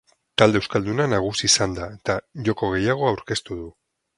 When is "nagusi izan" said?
1.11-1.77